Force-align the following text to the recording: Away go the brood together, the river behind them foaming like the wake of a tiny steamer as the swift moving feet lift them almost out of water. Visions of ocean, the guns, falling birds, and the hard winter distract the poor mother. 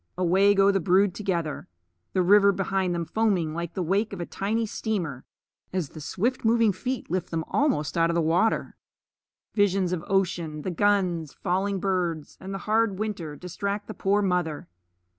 Away 0.17 0.55
go 0.55 0.71
the 0.71 0.79
brood 0.79 1.13
together, 1.13 1.67
the 2.13 2.23
river 2.23 2.51
behind 2.51 2.95
them 2.95 3.05
foaming 3.05 3.53
like 3.53 3.75
the 3.75 3.83
wake 3.83 4.13
of 4.13 4.19
a 4.19 4.25
tiny 4.25 4.65
steamer 4.65 5.25
as 5.71 5.89
the 5.89 6.01
swift 6.01 6.43
moving 6.43 6.71
feet 6.73 7.11
lift 7.11 7.29
them 7.29 7.43
almost 7.47 7.95
out 7.95 8.09
of 8.09 8.17
water. 8.23 8.77
Visions 9.53 9.93
of 9.93 10.03
ocean, 10.07 10.63
the 10.63 10.71
guns, 10.71 11.33
falling 11.33 11.79
birds, 11.79 12.35
and 12.41 12.51
the 12.51 12.57
hard 12.65 12.97
winter 12.97 13.35
distract 13.35 13.85
the 13.85 13.93
poor 13.93 14.23
mother. 14.23 14.67